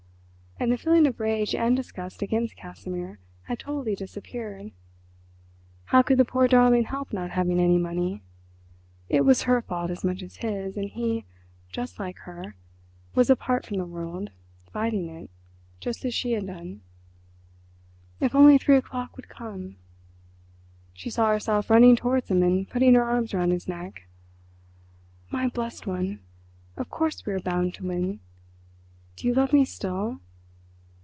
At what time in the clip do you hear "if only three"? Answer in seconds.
18.19-18.77